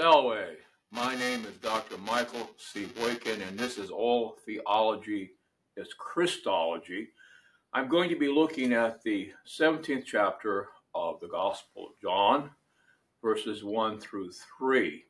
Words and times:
Salve. 0.00 0.56
My 0.90 1.14
name 1.14 1.44
is 1.44 1.58
Dr. 1.58 1.98
Michael 1.98 2.48
C. 2.56 2.86
Boykin, 2.86 3.42
and 3.42 3.58
this 3.58 3.76
is 3.76 3.90
All 3.90 4.38
Theology 4.46 5.32
is 5.76 5.92
Christology. 5.92 7.08
I'm 7.74 7.86
going 7.86 8.08
to 8.08 8.16
be 8.16 8.28
looking 8.28 8.72
at 8.72 9.02
the 9.02 9.30
17th 9.46 10.06
chapter 10.06 10.68
of 10.94 11.20
the 11.20 11.28
Gospel 11.28 11.88
of 11.88 12.00
John, 12.00 12.48
verses 13.22 13.62
1 13.62 14.00
through 14.00 14.30
3. 14.58 15.04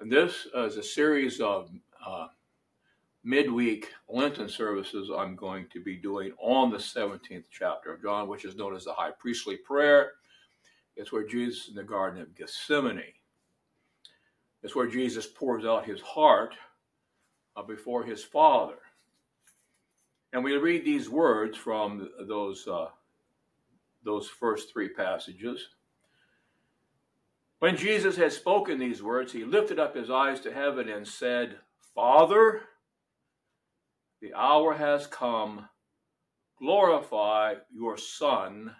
And 0.00 0.10
this 0.10 0.48
is 0.56 0.76
a 0.76 0.82
series 0.82 1.40
of 1.40 1.70
uh, 2.04 2.26
midweek 3.22 3.92
Lenten 4.08 4.48
services 4.48 5.08
I'm 5.16 5.36
going 5.36 5.68
to 5.72 5.80
be 5.80 5.94
doing 5.94 6.32
on 6.40 6.72
the 6.72 6.78
17th 6.78 7.44
chapter 7.48 7.94
of 7.94 8.02
John, 8.02 8.26
which 8.26 8.44
is 8.44 8.56
known 8.56 8.74
as 8.74 8.86
the 8.86 8.92
High 8.92 9.12
Priestly 9.20 9.58
Prayer. 9.58 10.14
It's 10.96 11.12
where 11.12 11.28
Jesus 11.28 11.68
in 11.68 11.76
the 11.76 11.84
Garden 11.84 12.20
of 12.20 12.34
Gethsemane. 12.34 13.04
It's 14.62 14.74
where 14.74 14.88
Jesus 14.88 15.26
pours 15.26 15.64
out 15.64 15.86
his 15.86 16.00
heart 16.00 16.54
uh, 17.56 17.62
before 17.62 18.04
his 18.04 18.22
Father. 18.22 18.78
And 20.32 20.44
we 20.44 20.56
read 20.56 20.84
these 20.84 21.08
words 21.08 21.56
from 21.56 22.08
those, 22.28 22.68
uh, 22.68 22.88
those 24.04 24.28
first 24.28 24.72
three 24.72 24.88
passages. 24.88 25.68
When 27.58 27.76
Jesus 27.76 28.16
had 28.16 28.32
spoken 28.32 28.78
these 28.78 29.02
words, 29.02 29.32
he 29.32 29.44
lifted 29.44 29.78
up 29.78 29.94
his 29.94 30.10
eyes 30.10 30.40
to 30.40 30.52
heaven 30.52 30.88
and 30.88 31.06
said, 31.06 31.58
Father, 31.94 32.62
the 34.22 34.32
hour 34.34 34.74
has 34.74 35.06
come. 35.06 35.68
Glorify 36.58 37.54
your 37.72 37.96
Son, 37.96 38.74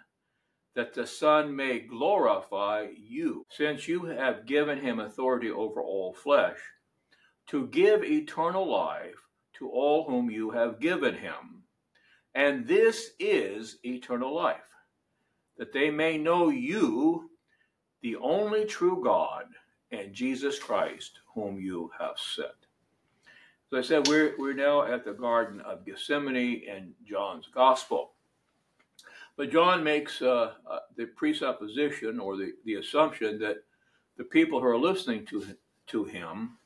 that 0.75 0.93
the 0.93 1.05
Son 1.05 1.55
may 1.55 1.79
glorify 1.79 2.87
you, 2.97 3.45
since 3.49 3.87
you 3.87 4.05
have 4.05 4.45
given 4.45 4.79
him 4.79 4.99
authority 4.99 5.51
over 5.51 5.81
all 5.81 6.13
flesh, 6.13 6.57
to 7.47 7.67
give 7.67 8.03
eternal 8.03 8.69
life 8.69 9.15
to 9.53 9.69
all 9.69 10.05
whom 10.05 10.29
you 10.29 10.49
have 10.51 10.79
given 10.79 11.13
him. 11.13 11.63
And 12.33 12.65
this 12.65 13.11
is 13.19 13.79
eternal 13.83 14.33
life, 14.33 14.57
that 15.57 15.73
they 15.73 15.89
may 15.89 16.17
know 16.17 16.49
you, 16.49 17.29
the 18.01 18.15
only 18.15 18.65
true 18.65 19.01
God, 19.03 19.45
and 19.91 20.13
Jesus 20.13 20.57
Christ, 20.57 21.19
whom 21.35 21.59
you 21.59 21.91
have 21.99 22.15
sent. 22.17 22.47
So 23.69 23.77
I 23.77 23.81
said, 23.81 24.07
we're, 24.07 24.35
we're 24.37 24.53
now 24.53 24.83
at 24.83 25.03
the 25.03 25.13
Garden 25.13 25.59
of 25.61 25.85
Gethsemane 25.85 26.63
in 26.65 26.93
John's 27.05 27.47
Gospel. 27.53 28.13
But 29.37 29.51
John 29.51 29.83
makes 29.83 30.21
uh, 30.21 30.53
uh, 30.69 30.79
the 30.95 31.05
presupposition 31.05 32.19
or 32.19 32.37
the, 32.37 32.53
the 32.65 32.75
assumption 32.75 33.39
that 33.39 33.63
the 34.17 34.23
people 34.23 34.59
who 34.59 34.67
are 34.67 34.77
listening 34.77 35.25
to, 35.27 35.45
to 35.87 36.03
him 36.03 36.57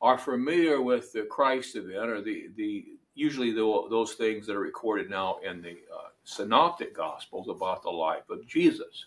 are 0.00 0.16
familiar 0.16 0.80
with 0.80 1.12
the 1.12 1.24
Christ 1.24 1.76
event 1.76 2.10
or 2.10 2.22
the, 2.22 2.48
the 2.56 2.86
usually 3.14 3.50
the, 3.50 3.86
those 3.90 4.12
things 4.12 4.46
that 4.46 4.54
are 4.54 4.60
recorded 4.60 5.10
now 5.10 5.38
in 5.44 5.60
the 5.60 5.72
uh, 5.72 6.08
synoptic 6.22 6.96
gospels 6.96 7.48
about 7.48 7.82
the 7.82 7.90
life 7.90 8.30
of 8.30 8.46
Jesus. 8.46 9.06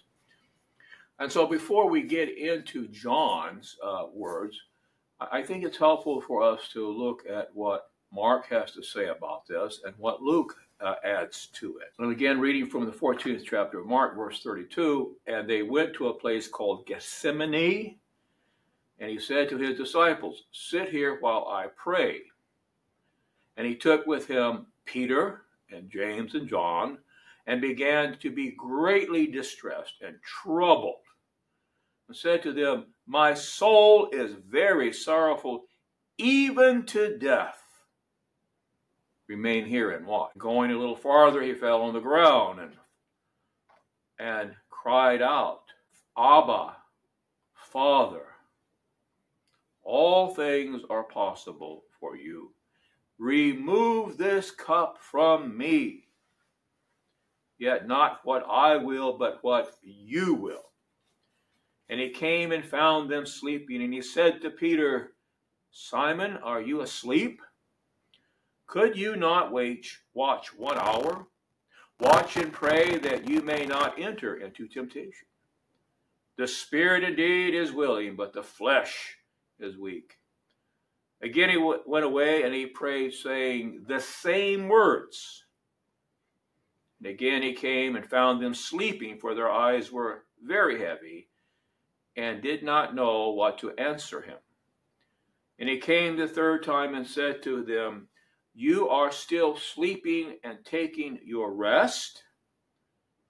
And 1.19 1.31
so 1.31 1.47
before 1.47 1.89
we 1.89 2.01
get 2.01 2.37
into 2.37 2.87
John's 2.87 3.77
uh, 3.81 4.07
words, 4.13 4.59
I 5.19 5.43
think 5.43 5.63
it's 5.63 5.77
helpful 5.77 6.19
for 6.19 6.41
us 6.41 6.67
to 6.73 6.89
look 6.89 7.23
at 7.29 7.49
what 7.53 7.91
Mark 8.11 8.47
has 8.49 8.71
to 8.71 8.83
say 8.83 9.07
about 9.07 9.47
this 9.47 9.81
and 9.85 9.93
what 9.97 10.21
Luke 10.21 10.57
uh, 10.81 10.95
adds 11.03 11.47
to 11.53 11.77
it. 11.77 11.93
And 11.99 12.11
again, 12.11 12.39
reading 12.39 12.67
from 12.67 12.85
the 12.85 12.91
14th 12.91 13.43
chapter 13.45 13.79
of 13.79 13.85
Mark, 13.85 14.15
verse 14.15 14.41
32, 14.41 15.15
and 15.27 15.49
they 15.49 15.63
went 15.63 15.93
to 15.95 16.07
a 16.07 16.13
place 16.13 16.47
called 16.47 16.85
Gethsemane, 16.85 17.97
and 18.99 19.09
he 19.09 19.19
said 19.19 19.49
to 19.49 19.57
his 19.57 19.77
disciples, 19.77 20.43
Sit 20.51 20.89
here 20.89 21.17
while 21.19 21.47
I 21.47 21.67
pray. 21.75 22.21
And 23.57 23.65
he 23.67 23.75
took 23.75 24.05
with 24.05 24.27
him 24.27 24.67
Peter 24.85 25.43
and 25.71 25.89
James 25.89 26.35
and 26.35 26.47
John, 26.47 26.99
and 27.47 27.59
began 27.61 28.17
to 28.19 28.29
be 28.29 28.51
greatly 28.51 29.27
distressed 29.27 29.95
and 30.01 30.15
troubled 30.21 31.01
and 32.11 32.17
said 32.17 32.43
to 32.43 32.51
them, 32.51 32.87
My 33.07 33.33
soul 33.33 34.09
is 34.11 34.33
very 34.33 34.91
sorrowful, 34.91 35.63
even 36.17 36.85
to 36.87 37.17
death. 37.17 37.60
Remain 39.31 39.65
here 39.65 39.91
and 39.91 40.05
watch. 40.05 40.31
Going 40.37 40.71
a 40.71 40.77
little 40.77 40.97
farther, 40.97 41.41
he 41.41 41.53
fell 41.53 41.83
on 41.83 41.93
the 41.93 42.01
ground 42.01 42.59
and, 42.59 42.73
and 44.19 44.51
cried 44.69 45.21
out, 45.21 45.61
Abba, 46.17 46.75
Father, 47.53 48.25
all 49.83 50.35
things 50.35 50.81
are 50.89 51.05
possible 51.05 51.85
for 51.97 52.17
you. 52.17 52.51
Remove 53.19 54.17
this 54.17 54.51
cup 54.51 54.97
from 54.99 55.57
me. 55.57 56.09
Yet 57.57 57.87
not 57.87 58.19
what 58.25 58.45
I 58.51 58.75
will, 58.75 59.17
but 59.17 59.39
what 59.43 59.77
you 59.81 60.33
will. 60.33 60.71
And 61.87 62.01
he 62.01 62.09
came 62.09 62.51
and 62.51 62.65
found 62.65 63.09
them 63.09 63.25
sleeping. 63.25 63.81
And 63.81 63.93
he 63.93 64.01
said 64.01 64.41
to 64.41 64.49
Peter, 64.49 65.13
Simon, 65.71 66.35
are 66.43 66.61
you 66.61 66.81
asleep? 66.81 67.39
Could 68.71 68.97
you 68.97 69.17
not 69.17 69.51
wait, 69.51 69.85
watch 70.13 70.53
one 70.53 70.77
hour? 70.77 71.27
Watch 71.99 72.37
and 72.37 72.53
pray 72.53 72.97
that 72.99 73.27
you 73.27 73.41
may 73.41 73.65
not 73.65 73.99
enter 73.99 74.37
into 74.37 74.65
temptation. 74.65 75.27
The 76.37 76.47
spirit 76.47 77.03
indeed 77.03 77.53
is 77.53 77.73
willing, 77.73 78.15
but 78.15 78.31
the 78.31 78.41
flesh 78.41 79.17
is 79.59 79.77
weak. 79.77 80.19
Again 81.21 81.49
he 81.49 81.55
w- 81.55 81.81
went 81.85 82.05
away 82.05 82.43
and 82.43 82.53
he 82.53 82.65
prayed, 82.65 83.13
saying 83.13 83.83
the 83.89 83.99
same 83.99 84.69
words. 84.69 85.43
And 86.99 87.09
again 87.09 87.41
he 87.41 87.51
came 87.51 87.97
and 87.97 88.09
found 88.09 88.41
them 88.41 88.53
sleeping, 88.53 89.19
for 89.19 89.35
their 89.35 89.51
eyes 89.51 89.91
were 89.91 90.23
very 90.41 90.79
heavy 90.79 91.27
and 92.15 92.41
did 92.41 92.63
not 92.63 92.95
know 92.95 93.31
what 93.31 93.57
to 93.57 93.71
answer 93.71 94.21
him. 94.21 94.37
And 95.59 95.67
he 95.67 95.77
came 95.77 96.15
the 96.15 96.25
third 96.25 96.63
time 96.63 96.95
and 96.95 97.05
said 97.05 97.43
to 97.43 97.63
them, 97.63 98.07
You 98.53 98.89
are 98.89 99.11
still 99.11 99.55
sleeping 99.55 100.37
and 100.43 100.57
taking 100.65 101.19
your 101.23 101.53
rest? 101.53 102.23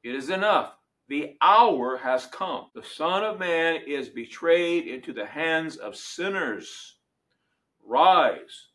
It 0.04 0.16
is 0.16 0.30
enough. 0.30 0.74
The 1.08 1.36
hour 1.42 1.98
has 1.98 2.26
come. 2.26 2.68
The 2.74 2.84
Son 2.84 3.24
of 3.24 3.40
Man 3.40 3.82
is 3.86 4.10
betrayed 4.10 4.88
into 4.88 5.14
the 5.14 5.26
hands 5.26 5.78
of 5.78 5.96
sinners. 5.96 6.98
Rise, 7.84 8.70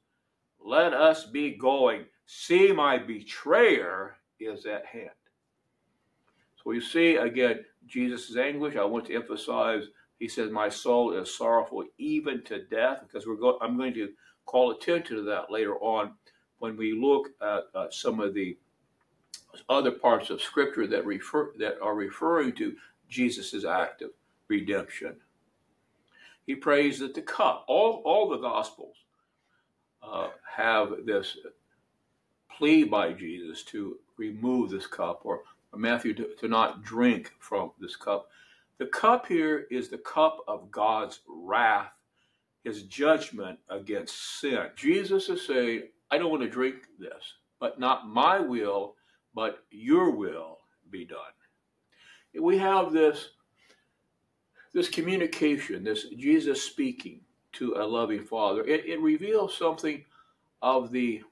let 0.64 0.92
us 0.92 1.26
be 1.26 1.56
going. 1.56 2.04
See, 2.26 2.72
my 2.72 2.98
betrayer 2.98 4.16
is 4.38 4.66
at 4.66 4.84
hand. 4.86 5.10
So 6.62 6.72
you 6.72 6.80
see 6.80 7.16
again 7.16 7.64
Jesus' 7.86 8.36
anguish. 8.36 8.76
I 8.76 8.84
want 8.84 9.06
to 9.06 9.14
emphasize 9.14 9.84
he 10.18 10.28
says, 10.28 10.50
My 10.50 10.68
soul 10.68 11.12
is 11.14 11.34
sorrowful 11.36 11.84
even 11.98 12.42
to 12.44 12.64
death, 12.64 13.00
because 13.02 13.26
we're 13.26 13.36
I'm 13.60 13.76
going 13.76 13.94
to 13.94 14.12
call 14.46 14.70
attention 14.70 15.16
to 15.16 15.22
that 15.22 15.50
later 15.50 15.76
on 15.76 16.14
when 16.58 16.76
we 16.76 16.92
look 16.92 17.28
at 17.40 17.64
uh, 17.74 17.86
some 17.90 18.20
of 18.20 18.34
the 18.34 18.56
other 19.68 19.90
parts 19.90 20.30
of 20.30 20.42
Scripture 20.42 20.86
that 20.86 21.06
refer 21.06 21.52
that 21.58 21.80
are 21.80 21.94
referring 21.94 22.52
to 22.54 22.76
Jesus' 23.08 23.64
act 23.64 24.02
of 24.02 24.10
redemption. 24.48 25.16
He 26.46 26.54
prays 26.54 26.98
that 27.00 27.14
the 27.14 27.22
cup, 27.22 27.64
all, 27.66 28.02
all 28.04 28.28
the 28.28 28.36
Gospels 28.36 28.96
uh, 30.02 30.28
have 30.56 31.04
this 31.04 31.36
plea 32.56 32.84
by 32.84 33.12
Jesus 33.12 33.64
to 33.64 33.98
remove 34.16 34.70
this 34.70 34.86
cup, 34.86 35.22
or, 35.24 35.42
or 35.72 35.78
Matthew 35.78 36.14
to, 36.14 36.28
to 36.40 36.48
not 36.48 36.82
drink 36.84 37.32
from 37.38 37.72
this 37.80 37.96
cup. 37.96 38.28
The 38.78 38.86
cup 38.86 39.26
here 39.26 39.66
is 39.70 39.88
the 39.88 39.98
cup 39.98 40.38
of 40.46 40.70
God's 40.70 41.20
wrath, 41.28 41.90
his 42.62 42.84
judgment 42.84 43.58
against 43.68 44.40
sin. 44.40 44.68
Jesus 44.76 45.28
is 45.28 45.46
saying, 45.46 45.88
I 46.10 46.18
don't 46.18 46.30
want 46.30 46.42
to 46.42 46.48
drink 46.48 46.76
this, 46.98 47.34
but 47.58 47.80
not 47.80 48.08
my 48.08 48.38
will, 48.38 48.94
but 49.34 49.64
your 49.70 50.10
will 50.10 50.58
be 50.90 51.04
done. 51.04 51.18
We 52.40 52.58
have 52.58 52.92
this, 52.92 53.30
this 54.72 54.88
communication, 54.88 55.84
this 55.84 56.06
Jesus 56.16 56.62
speaking 56.62 57.20
to 57.54 57.74
a 57.76 57.84
loving 57.84 58.24
Father. 58.24 58.62
It, 58.64 58.84
it 58.86 59.00
reveals 59.00 59.56
something 59.56 60.04
of 60.62 60.92
the 60.92 61.22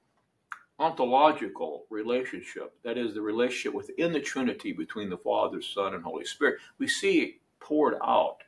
ontological 0.78 1.84
relationship, 1.90 2.74
that 2.82 2.98
is, 2.98 3.14
the 3.14 3.20
relationship 3.20 3.74
within 3.74 4.12
the 4.12 4.20
Trinity 4.20 4.72
between 4.72 5.08
the 5.08 5.18
Father, 5.18 5.62
Son, 5.62 5.94
and 5.94 6.02
Holy 6.02 6.24
Spirit. 6.24 6.58
We 6.78 6.88
see 6.88 7.20
it 7.20 7.34
poured 7.60 7.94
out 8.02 8.38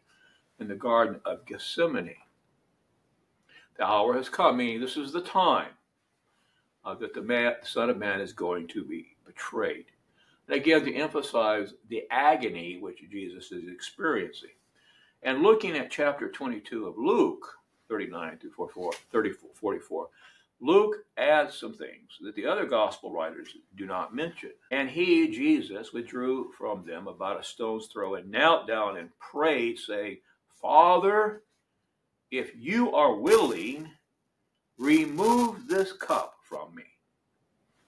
in 0.59 0.67
the 0.69 0.75
Garden 0.75 1.21
of 1.25 1.47
Gethsemane. 1.47 2.17
The 3.77 3.85
hour 3.85 4.15
has 4.15 4.29
come, 4.29 4.57
meaning 4.57 4.81
this 4.81 4.97
is 4.97 5.13
the 5.13 5.21
time 5.21 5.76
uh, 6.87 6.95
that 6.95 7.13
the, 7.13 7.21
man, 7.21 7.55
Son 7.65 7.91
of 7.91 7.99
Man 7.99 8.21
is 8.21 8.33
going 8.33 8.69
to 8.69 8.85
be 8.85 9.17
betrayed. 9.27 9.87
And 10.47 10.57
again, 10.57 10.85
to 10.85 10.95
emphasize 10.95 11.75
the 11.89 12.05
agony 12.11 12.79
which 12.79 13.03
Jesus 13.11 13.51
is 13.51 13.69
experiencing. 13.69 14.51
And 15.23 15.43
looking 15.43 15.77
at 15.77 15.91
chapter 15.91 16.31
22 16.31 16.87
of 16.87 16.97
Luke, 16.97 17.59
39 17.89 18.39
through 18.39 18.53
44, 18.53 18.93
34, 19.11 19.51
44, 19.55 20.09
Luke 20.61 21.05
adds 21.19 21.55
some 21.55 21.75
things 21.75 22.13
that 22.23 22.35
the 22.35 22.47
other 22.47 22.65
gospel 22.65 23.13
writers 23.13 23.49
do 23.77 23.85
not 23.85 24.15
mention. 24.15 24.51
And 24.71 24.89
he, 24.89 25.29
Jesus, 25.29 25.93
withdrew 25.93 26.53
from 26.57 26.87
them 26.87 27.09
about 27.09 27.41
a 27.41 27.45
stone's 27.45 27.89
throw 27.89 28.15
and 28.15 28.31
knelt 28.31 28.67
down 28.67 28.97
and 28.97 29.11
prayed, 29.19 29.79
saying, 29.79 30.19
Father, 30.63 31.43
if 32.31 32.53
you 32.57 32.95
are 32.95 33.15
willing, 33.15 33.91
remove 34.79 35.69
this 35.69 35.93
cup. 35.93 36.36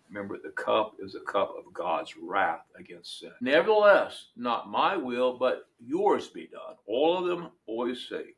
Remember, 0.08 0.38
the 0.43 0.50
cup 0.50 0.94
is 1.00 1.14
a 1.14 1.20
cup 1.20 1.55
of 1.56 1.72
God's 1.72 2.14
wrath 2.16 2.64
against 2.78 3.20
sin. 3.20 3.32
Nevertheless, 3.40 4.28
not 4.37 4.70
my 4.70 4.96
will, 4.96 5.38
but 5.38 5.69
yours 5.78 6.28
be 6.28 6.46
done. 6.46 6.76
All 6.87 7.19
of 7.19 7.26
them 7.26 7.50
always 7.66 8.06
say, 8.08 8.34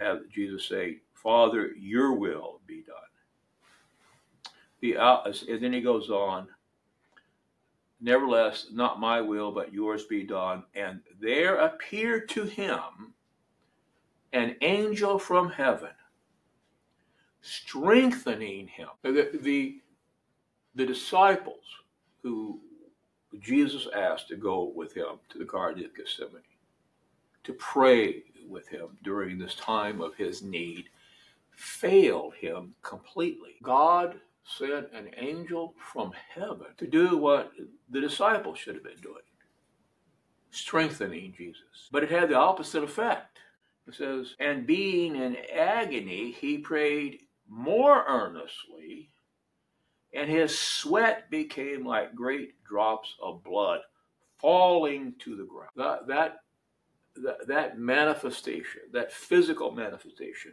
have 0.00 0.28
Jesus 0.30 0.66
say, 0.66 0.98
Father, 1.14 1.72
your 1.78 2.14
will 2.14 2.60
be 2.66 2.82
done. 2.82 2.96
The, 4.80 4.96
uh, 4.96 5.32
and 5.48 5.62
then 5.62 5.72
he 5.72 5.80
goes 5.80 6.10
on, 6.10 6.48
Nevertheless, 8.00 8.68
not 8.72 8.98
my 8.98 9.20
will, 9.20 9.52
but 9.52 9.74
yours 9.74 10.04
be 10.04 10.22
done. 10.22 10.64
And 10.74 11.00
there 11.20 11.56
appeared 11.56 12.30
to 12.30 12.44
him 12.44 13.12
an 14.32 14.56
angel 14.62 15.18
from 15.18 15.50
heaven, 15.50 15.90
strengthening 17.42 18.68
him. 18.68 18.88
The, 19.02 19.38
the, 19.42 19.80
the 20.74 20.86
disciples 20.86 21.64
who 22.22 22.60
Jesus 23.40 23.86
asked 23.94 24.28
to 24.28 24.36
go 24.36 24.72
with 24.74 24.94
him 24.94 25.18
to 25.30 25.38
the 25.38 25.44
Garden 25.44 25.84
of 25.84 25.94
Gethsemane, 25.94 26.42
to 27.44 27.52
pray 27.54 28.24
with 28.48 28.68
him 28.68 28.98
during 29.02 29.38
this 29.38 29.54
time 29.54 30.00
of 30.00 30.14
his 30.16 30.42
need, 30.42 30.86
failed 31.52 32.34
him 32.34 32.74
completely. 32.82 33.56
God 33.62 34.16
sent 34.44 34.92
an 34.92 35.10
angel 35.16 35.74
from 35.92 36.12
heaven 36.34 36.66
to 36.78 36.86
do 36.86 37.16
what 37.16 37.52
the 37.90 38.00
disciples 38.00 38.58
should 38.58 38.74
have 38.74 38.84
been 38.84 39.00
doing 39.00 39.22
strengthening 40.50 41.34
Jesus. 41.36 41.88
But 41.90 42.02
it 42.02 42.10
had 42.10 42.28
the 42.28 42.36
opposite 42.36 42.82
effect. 42.82 43.38
It 43.86 43.94
says, 43.94 44.34
And 44.38 44.66
being 44.66 45.16
in 45.16 45.36
agony, 45.52 46.32
he 46.32 46.58
prayed 46.58 47.20
more 47.48 48.04
earnestly, 48.06 49.10
and 50.12 50.28
his 50.28 50.58
sweat 50.58 51.30
became 51.30 51.84
like 51.84 52.14
great 52.14 52.62
drops 52.64 53.14
of 53.22 53.44
blood 53.44 53.80
falling 54.38 55.14
to 55.20 55.36
the 55.36 55.44
ground. 55.44 55.70
That, 55.76 56.06
that, 57.16 57.46
that, 57.46 57.78
manifestation, 57.78 58.82
that 58.92 59.12
physical 59.12 59.70
manifestation 59.70 60.52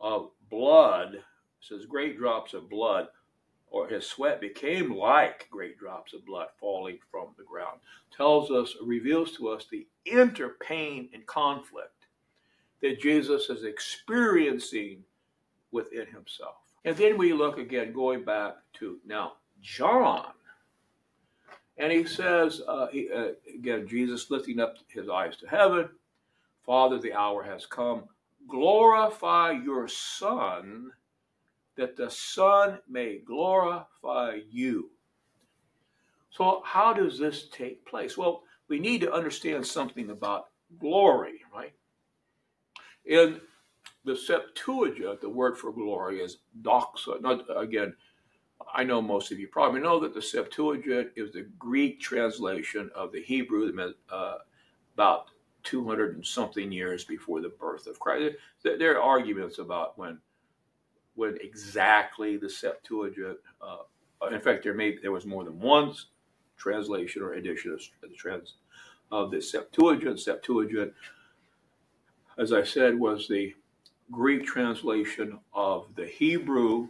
of 0.00 0.30
blood, 0.50 1.22
says 1.60 1.86
great 1.86 2.18
drops 2.18 2.54
of 2.54 2.68
blood, 2.68 3.08
or 3.70 3.88
his 3.88 4.06
sweat 4.06 4.40
became 4.40 4.94
like 4.94 5.48
great 5.50 5.78
drops 5.78 6.14
of 6.14 6.24
blood 6.24 6.48
falling 6.58 6.98
from 7.10 7.28
the 7.36 7.44
ground, 7.44 7.80
tells 8.16 8.50
us, 8.50 8.74
reveals 8.82 9.32
to 9.36 9.48
us 9.48 9.66
the 9.70 9.86
inner 10.04 10.56
pain 10.60 11.08
and 11.12 11.26
conflict 11.26 12.06
that 12.80 13.00
Jesus 13.00 13.50
is 13.50 13.64
experiencing 13.64 15.04
within 15.70 16.06
himself. 16.06 16.56
And 16.88 16.96
then 16.96 17.18
we 17.18 17.34
look 17.34 17.58
again, 17.58 17.92
going 17.92 18.24
back 18.24 18.54
to 18.78 18.96
now 19.06 19.34
John. 19.60 20.32
And 21.76 21.92
he 21.92 22.06
says, 22.06 22.62
uh, 22.66 22.86
he, 22.86 23.10
uh, 23.14 23.32
again, 23.54 23.86
Jesus 23.86 24.30
lifting 24.30 24.58
up 24.58 24.76
his 24.88 25.06
eyes 25.06 25.36
to 25.36 25.46
heaven, 25.46 25.90
Father, 26.64 26.98
the 26.98 27.12
hour 27.12 27.42
has 27.42 27.66
come. 27.66 28.04
Glorify 28.48 29.50
your 29.50 29.86
Son, 29.86 30.90
that 31.76 31.94
the 31.94 32.08
Son 32.10 32.78
may 32.88 33.18
glorify 33.18 34.38
you. 34.50 34.88
So, 36.30 36.62
how 36.64 36.94
does 36.94 37.18
this 37.18 37.50
take 37.50 37.84
place? 37.84 38.16
Well, 38.16 38.44
we 38.68 38.78
need 38.78 39.02
to 39.02 39.12
understand 39.12 39.66
something 39.66 40.08
about 40.08 40.46
glory, 40.80 41.42
right? 41.54 41.74
In 43.04 43.42
the 44.08 44.16
Septuagint, 44.16 45.20
the 45.20 45.28
word 45.28 45.56
for 45.56 45.72
glory 45.72 46.20
is 46.20 46.38
doxa. 46.62 47.20
Not, 47.20 47.44
again, 47.56 47.94
I 48.74 48.82
know 48.82 49.00
most 49.00 49.30
of 49.30 49.38
you 49.38 49.48
probably 49.48 49.80
know 49.80 50.00
that 50.00 50.14
the 50.14 50.22
Septuagint 50.22 51.10
is 51.14 51.32
the 51.32 51.46
Greek 51.58 52.00
translation 52.00 52.90
of 52.94 53.12
the 53.12 53.22
Hebrew 53.22 53.70
uh, 54.10 54.34
about 54.94 55.30
200 55.64 56.16
and 56.16 56.26
something 56.26 56.72
years 56.72 57.04
before 57.04 57.40
the 57.40 57.50
birth 57.50 57.86
of 57.86 58.00
Christ. 58.00 58.36
There 58.62 58.98
are 58.98 59.02
arguments 59.02 59.58
about 59.58 59.98
when 59.98 60.18
when 61.14 61.36
exactly 61.42 62.36
the 62.36 62.48
Septuagint. 62.48 63.38
Uh, 63.60 63.78
in 64.32 64.40
fact, 64.40 64.62
there 64.62 64.74
may 64.74 64.96
there 65.02 65.12
was 65.12 65.26
more 65.26 65.44
than 65.44 65.60
one 65.60 65.94
translation 66.56 67.22
or 67.22 67.34
edition 67.34 67.72
of 67.72 67.80
the 68.02 68.16
trans 68.16 68.54
of 69.12 69.30
the 69.30 69.40
Septuagint. 69.40 70.18
Septuagint 70.18 70.92
as 72.38 72.52
I 72.52 72.62
said, 72.62 72.98
was 72.98 73.26
the 73.28 73.54
Greek 74.10 74.44
translation 74.44 75.38
of 75.52 75.94
the 75.94 76.06
Hebrew, 76.06 76.88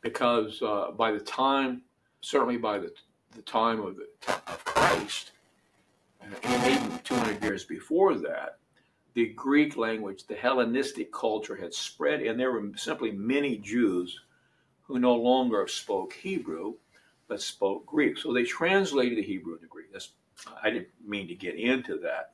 because 0.00 0.62
uh, 0.62 0.90
by 0.92 1.12
the 1.12 1.20
time, 1.20 1.82
certainly 2.20 2.56
by 2.56 2.78
the, 2.78 2.92
the 3.34 3.42
time 3.42 3.80
of, 3.80 3.96
the, 3.96 4.08
of 4.46 4.64
Christ, 4.64 5.32
and 6.20 6.34
even 6.44 6.98
200 7.04 7.42
years 7.42 7.64
before 7.64 8.14
that, 8.14 8.58
the 9.14 9.26
Greek 9.34 9.76
language, 9.76 10.26
the 10.26 10.34
Hellenistic 10.34 11.12
culture 11.12 11.56
had 11.56 11.74
spread, 11.74 12.22
and 12.22 12.40
there 12.40 12.52
were 12.52 12.70
simply 12.76 13.10
many 13.10 13.58
Jews 13.58 14.18
who 14.82 14.98
no 14.98 15.14
longer 15.14 15.66
spoke 15.68 16.14
Hebrew, 16.14 16.74
but 17.28 17.42
spoke 17.42 17.84
Greek. 17.86 18.16
So 18.16 18.32
they 18.32 18.44
translated 18.44 19.18
the 19.18 19.22
Hebrew 19.22 19.54
into 19.54 19.66
Greek. 19.66 19.92
That's, 19.92 20.10
I 20.62 20.70
didn't 20.70 20.88
mean 21.06 21.28
to 21.28 21.34
get 21.34 21.56
into 21.56 21.98
that. 21.98 22.32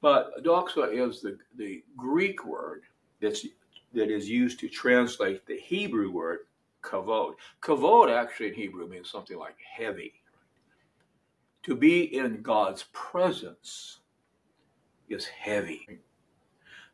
But 0.00 0.44
doxa 0.44 0.92
is 0.92 1.20
the, 1.20 1.38
the 1.56 1.82
Greek 1.96 2.44
word 2.44 2.82
that's, 3.24 3.46
that 3.92 4.10
is 4.10 4.28
used 4.28 4.60
to 4.60 4.68
translate 4.68 5.46
the 5.46 5.58
Hebrew 5.58 6.10
word 6.10 6.40
kavod. 6.82 7.34
Kavod 7.62 8.10
actually 8.10 8.48
in 8.48 8.54
Hebrew 8.54 8.86
means 8.86 9.10
something 9.10 9.38
like 9.38 9.56
heavy. 9.76 10.12
To 11.64 11.74
be 11.74 12.16
in 12.16 12.42
God's 12.42 12.84
presence 12.92 14.00
is 15.08 15.24
heavy. 15.26 16.00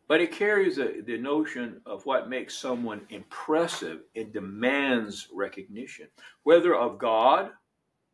But 0.07 0.21
it 0.21 0.33
carries 0.33 0.79
a, 0.79 1.03
the 1.03 1.19
notion 1.19 1.81
of 1.87 2.05
what 2.05 2.29
makes 2.29 2.57
someone 2.57 3.07
impressive 3.11 4.01
and 4.17 4.33
demands 4.33 5.29
recognition, 5.33 6.09
whether 6.43 6.75
of 6.75 6.99
God 6.99 7.51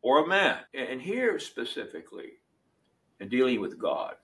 or 0.01 0.23
a 0.23 0.27
man. 0.27 0.59
And 0.73 1.01
here 1.01 1.39
specifically, 1.39 2.33
in 3.19 3.29
dealing 3.29 3.61
with 3.61 3.79
God, 3.79 4.15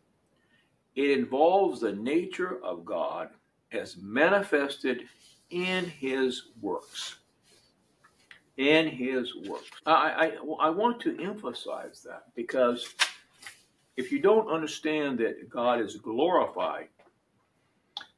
it 0.95 1.17
involves 1.17 1.81
the 1.81 1.93
nature 1.93 2.63
of 2.63 2.85
God 2.85 3.29
as 3.73 3.97
manifested 3.97 5.03
in 5.49 5.85
his 5.85 6.43
works. 6.61 7.17
In 8.57 8.87
his 8.87 9.35
works. 9.47 9.69
I, 9.85 10.37
I, 10.59 10.67
I 10.67 10.69
want 10.69 10.99
to 11.01 11.19
emphasize 11.19 12.01
that 12.03 12.25
because 12.35 12.93
if 13.97 14.11
you 14.11 14.19
don't 14.19 14.49
understand 14.49 15.17
that 15.19 15.49
God 15.49 15.79
is 15.79 15.95
glorified 15.95 16.87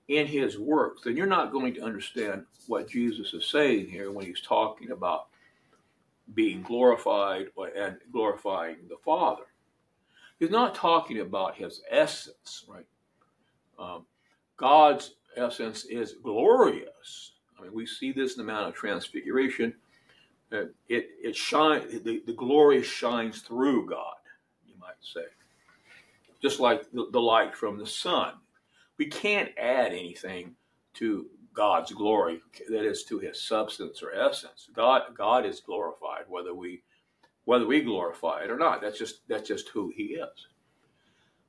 in 0.08 0.28
his 0.28 0.60
works, 0.60 1.02
then 1.04 1.18
you're 1.18 1.26
not 1.26 1.52
going 1.52 1.74
to 1.74 1.82
understand 1.82 2.46
what 2.68 2.90
Jesus 2.90 3.34
is 3.34 3.46
saying 3.46 3.88
here 3.88 4.12
when 4.12 4.26
he's 4.26 4.42
talking 4.42 4.92
about 4.92 5.28
being 6.34 6.62
glorified 6.64 7.48
and 7.78 7.98
glorifying 8.12 8.78
the 8.90 8.98
Father. 9.04 9.44
He's 10.40 10.50
not 10.50 10.76
talking 10.76 11.20
about 11.20 11.56
his 11.56 11.82
essence, 11.90 12.66
right? 12.68 12.86
Um, 13.78 14.06
God's 14.58 15.16
essence 15.38 15.86
is 15.86 16.16
glorious. 16.24 17.34
I 17.58 17.64
mean, 17.64 17.74
we 17.74 17.86
see 17.86 18.12
this 18.12 18.38
in 18.38 18.46
the 18.46 18.52
Mount 18.52 18.68
of 18.68 18.76
Transfiguration. 18.76 19.74
Uh, 20.52 20.66
it 20.88 21.10
it 21.22 21.36
shines. 21.36 22.02
The, 22.02 22.22
the 22.26 22.34
glory 22.34 22.84
shines 22.84 23.42
through 23.42 23.90
God. 23.90 24.16
You 24.68 24.76
might 24.80 25.02
say, 25.02 25.26
just 26.42 26.60
like 26.60 26.92
the, 26.92 27.08
the 27.12 27.20
light 27.20 27.56
from 27.56 27.78
the 27.78 27.88
sun. 27.88 28.34
We 28.98 29.08
can't 29.08 29.52
add 29.58 29.92
anything 29.92 30.56
to 30.96 31.26
God's 31.54 31.92
glory, 31.92 32.42
that 32.70 32.86
is, 32.86 33.04
to 33.06 33.20
His 33.20 33.42
substance 33.42 34.04
or 34.04 34.14
essence. 34.14 34.70
God 34.74 35.04
God 35.18 35.46
is 35.46 35.60
glorified, 35.62 36.26
whether 36.28 36.54
we 36.54 36.84
whether 37.46 37.66
we 37.66 37.82
glorify 37.82 38.44
it 38.44 38.52
or 38.52 38.58
not. 38.58 38.82
That's 38.82 39.00
just 39.00 39.28
that's 39.28 39.48
just 39.48 39.70
who 39.70 39.92
He 39.96 40.16
is. 40.16 40.48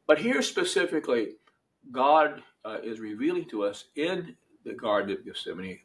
But 0.07 0.19
here 0.21 0.43
specifically, 0.43 1.35
God 1.91 2.43
uh, 2.67 2.79
is 2.83 2.99
revealing 2.99 3.45
to 3.47 3.63
us 3.63 3.85
in 3.95 4.35
the 4.65 4.75
Garden 4.75 5.17
of 5.17 5.25
Gethsemane 5.25 5.79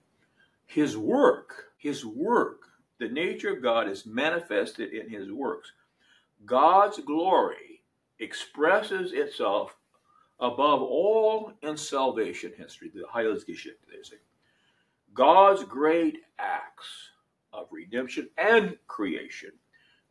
His 0.66 0.98
work, 0.98 1.66
His 1.78 2.06
work. 2.06 2.64
The 3.00 3.10
nature 3.10 3.54
of 3.54 3.62
God 3.62 3.88
is 3.88 4.06
manifested 4.06 4.94
in 4.94 5.10
His 5.10 5.32
works. 5.32 5.72
God's 6.46 7.00
glory 7.00 7.84
expresses 8.20 9.14
itself 9.14 9.76
above 10.40 10.82
all 10.82 11.54
in 11.62 11.78
salvation 11.78 12.52
history, 12.58 12.92
the 12.94 13.04
Heilsgeschichte, 13.14 13.86
they 13.88 14.02
say, 14.02 14.18
God's 15.14 15.64
great 15.64 16.20
acts 16.40 17.10
of 17.54 17.68
redemption 17.72 18.30
and 18.38 18.78
creation, 18.88 19.52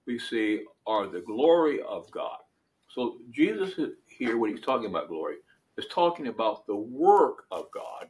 we 0.07 0.19
see, 0.19 0.65
are 0.87 1.09
the 1.09 1.21
glory 1.21 1.81
of 1.83 2.11
God. 2.11 2.39
So 2.89 3.19
Jesus 3.31 3.75
here, 4.07 4.37
when 4.37 4.51
he's 4.51 4.65
talking 4.65 4.87
about 4.87 5.09
glory, 5.09 5.37
is 5.81 5.87
talking 5.91 6.27
about 6.27 6.67
the 6.67 6.77
work 6.77 7.45
of 7.51 7.71
God 7.73 8.09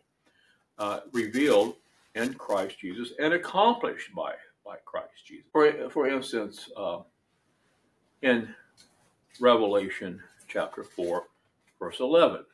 uh, 0.79 1.01
revealed 1.13 1.77
in 2.17 2.35
Christ 2.35 2.81
Jesus 2.81 3.13
and 3.21 3.33
accomplished 3.33 4.13
by, 4.15 4.33
by 4.65 4.77
Christ 4.85 5.25
Jesus. 5.25 5.47
For, 5.53 5.89
for 5.91 6.09
instance, 6.09 6.69
uh, 6.77 6.99
in 8.23 8.53
Revelation 9.39 10.21
chapter 10.49 10.83
4, 10.83 11.25
verse 11.79 12.01
11, 12.01 12.45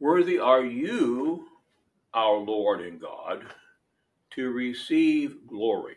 Worthy 0.00 0.38
are 0.38 0.64
you, 0.64 1.46
our 2.14 2.38
Lord 2.38 2.80
and 2.80 2.98
God, 2.98 3.44
to 4.30 4.50
receive 4.50 5.46
glory 5.46 5.96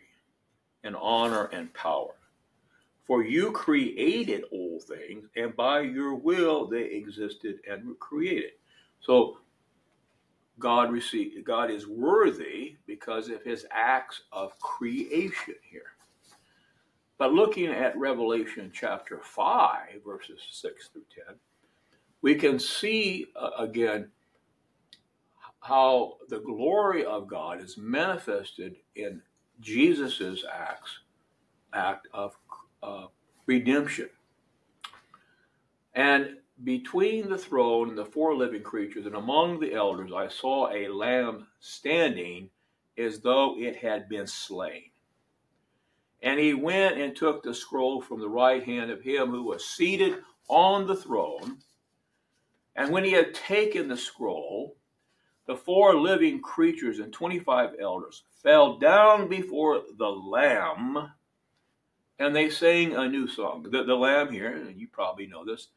and 0.84 0.94
honor 0.94 1.44
and 1.46 1.72
power. 1.72 2.14
For 3.06 3.24
you 3.24 3.52
created 3.52 4.44
all 4.52 4.80
things, 4.80 5.26
and 5.34 5.56
by 5.56 5.80
your 5.80 6.14
will 6.14 6.66
they 6.66 6.84
existed 6.84 7.60
and 7.68 7.88
were 7.88 7.94
created. 7.94 8.52
So 9.00 9.38
God 10.58 10.90
received, 10.90 11.44
God 11.44 11.70
is 11.70 11.86
worthy 11.86 12.76
because 12.86 13.28
of 13.28 13.42
his 13.42 13.66
acts 13.70 14.22
of 14.32 14.58
creation 14.58 15.54
here. 15.62 15.92
But 17.16 17.32
looking 17.32 17.66
at 17.66 17.98
Revelation 17.98 18.70
chapter 18.72 19.20
5, 19.22 20.04
verses 20.04 20.40
6 20.50 20.88
through 20.88 21.02
10, 21.26 21.36
we 22.22 22.34
can 22.34 22.58
see 22.58 23.26
uh, 23.36 23.50
again 23.58 24.10
how 25.60 26.14
the 26.28 26.40
glory 26.40 27.04
of 27.04 27.28
God 27.28 27.60
is 27.60 27.76
manifested 27.76 28.76
in 28.94 29.20
Jesus's 29.60 30.44
acts, 30.52 31.00
act 31.72 32.06
of 32.12 32.36
uh, 32.82 33.06
redemption. 33.46 34.08
And 35.94 36.36
between 36.64 37.28
the 37.28 37.38
throne 37.38 37.88
and 37.88 37.98
the 37.98 38.04
four 38.04 38.34
living 38.34 38.62
creatures 38.62 39.06
and 39.06 39.14
among 39.14 39.60
the 39.60 39.74
elders, 39.74 40.10
I 40.14 40.28
saw 40.28 40.70
a 40.70 40.88
lamb 40.88 41.46
standing 41.60 42.50
as 42.96 43.20
though 43.20 43.56
it 43.58 43.76
had 43.76 44.08
been 44.08 44.26
slain. 44.26 44.90
And 46.20 46.40
he 46.40 46.54
went 46.54 47.00
and 47.00 47.14
took 47.14 47.42
the 47.42 47.54
scroll 47.54 48.00
from 48.00 48.20
the 48.20 48.28
right 48.28 48.64
hand 48.64 48.90
of 48.90 49.02
him 49.02 49.30
who 49.30 49.44
was 49.44 49.64
seated 49.64 50.18
on 50.48 50.86
the 50.86 50.96
throne. 50.96 51.58
And 52.74 52.90
when 52.90 53.04
he 53.04 53.12
had 53.12 53.34
taken 53.34 53.86
the 53.86 53.96
scroll, 53.96 54.76
the 55.46 55.56
four 55.56 55.94
living 55.94 56.40
creatures 56.40 56.98
and 56.98 57.12
25 57.12 57.76
elders 57.80 58.24
fell 58.42 58.78
down 58.78 59.28
before 59.28 59.82
the 59.96 60.08
Lamb 60.08 61.12
and 62.18 62.34
they 62.34 62.50
sang 62.50 62.94
a 62.94 63.08
new 63.08 63.28
song. 63.28 63.66
The, 63.70 63.84
the 63.84 63.94
Lamb 63.94 64.32
here, 64.32 64.50
and 64.50 64.78
you 64.78 64.88
probably 64.88 65.26
know 65.26 65.44
this, 65.44 65.68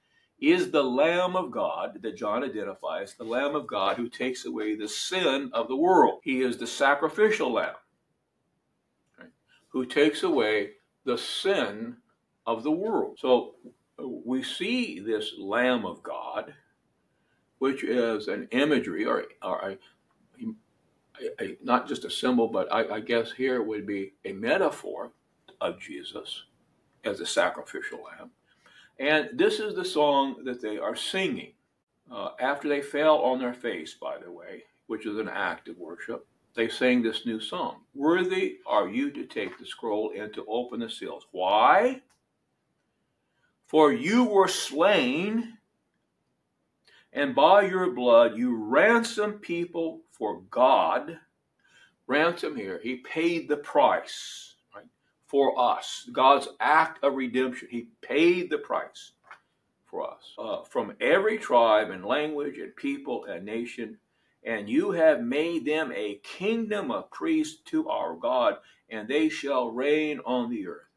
is 0.41 0.71
the 0.71 0.83
Lamb 0.83 1.35
of 1.35 1.51
God 1.51 1.99
that 2.01 2.17
John 2.17 2.43
identifies, 2.43 3.13
the 3.13 3.23
Lamb 3.23 3.55
of 3.55 3.67
God 3.67 3.95
who 3.95 4.09
takes 4.09 4.45
away 4.45 4.75
the 4.75 4.87
sin 4.87 5.51
of 5.53 5.67
the 5.67 5.75
world. 5.75 6.19
He 6.23 6.41
is 6.41 6.57
the 6.57 6.65
sacrificial 6.65 7.53
Lamb 7.53 7.75
right, 9.19 9.29
who 9.69 9.85
takes 9.85 10.23
away 10.23 10.71
the 11.05 11.17
sin 11.17 11.97
of 12.47 12.63
the 12.63 12.71
world. 12.71 13.19
So 13.19 13.55
we 13.99 14.41
see 14.41 14.99
this 14.99 15.33
Lamb 15.37 15.85
of 15.85 16.01
God, 16.01 16.55
which 17.59 17.83
is 17.83 18.27
an 18.27 18.47
imagery 18.51 19.05
or, 19.05 19.25
or 19.43 19.77
a, 20.39 21.37
a, 21.39 21.57
not 21.63 21.87
just 21.87 22.03
a 22.03 22.09
symbol, 22.09 22.47
but 22.47 22.71
I, 22.73 22.95
I 22.95 22.99
guess 22.99 23.31
here 23.31 23.61
would 23.61 23.85
be 23.85 24.13
a 24.25 24.33
metaphor 24.33 25.11
of 25.59 25.79
Jesus 25.79 26.45
as 27.03 27.19
a 27.19 27.27
sacrificial 27.27 27.99
lamb. 28.03 28.31
And 29.01 29.31
this 29.33 29.59
is 29.59 29.73
the 29.73 29.83
song 29.83 30.43
that 30.45 30.61
they 30.61 30.77
are 30.77 30.95
singing 30.95 31.53
uh, 32.11 32.29
after 32.39 32.69
they 32.69 32.83
fell 32.83 33.17
on 33.17 33.39
their 33.39 33.55
face, 33.55 33.95
by 33.95 34.19
the 34.19 34.31
way, 34.31 34.65
which 34.85 35.07
is 35.07 35.17
an 35.17 35.27
act 35.27 35.67
of 35.67 35.79
worship. 35.79 36.27
They 36.53 36.69
sang 36.69 37.01
this 37.01 37.25
new 37.25 37.39
song 37.39 37.81
Worthy 37.95 38.59
are 38.67 38.87
you 38.87 39.09
to 39.09 39.25
take 39.25 39.57
the 39.57 39.65
scroll 39.65 40.13
and 40.15 40.31
to 40.35 40.45
open 40.47 40.81
the 40.81 40.89
seals. 40.89 41.25
Why? 41.31 42.03
For 43.65 43.91
you 43.91 44.23
were 44.23 44.47
slain, 44.47 45.57
and 47.11 47.33
by 47.33 47.63
your 47.63 47.89
blood 47.89 48.37
you 48.37 48.55
ransomed 48.55 49.41
people 49.41 50.01
for 50.11 50.41
God. 50.51 51.17
Ransom 52.05 52.55
here, 52.55 52.79
he 52.83 52.97
paid 52.97 53.49
the 53.49 53.57
price 53.57 54.50
for 55.31 55.57
us. 55.57 56.09
God's 56.11 56.49
act 56.59 57.01
of 57.03 57.15
redemption. 57.15 57.69
He 57.71 57.87
paid 58.01 58.49
the 58.49 58.57
price 58.57 59.13
for 59.89 60.11
us 60.11 60.33
uh, 60.37 60.63
from 60.63 60.93
every 60.99 61.37
tribe 61.37 61.89
and 61.89 62.05
language 62.05 62.57
and 62.57 62.75
people 62.75 63.23
and 63.23 63.45
nation. 63.45 63.97
And 64.43 64.69
you 64.69 64.91
have 64.91 65.21
made 65.21 65.65
them 65.65 65.93
a 65.95 66.19
kingdom 66.23 66.91
of 66.91 67.11
priests 67.11 67.61
to 67.67 67.87
our 67.87 68.15
God, 68.15 68.55
and 68.89 69.07
they 69.07 69.29
shall 69.29 69.71
reign 69.71 70.19
on 70.25 70.49
the 70.49 70.67
earth. 70.67 70.87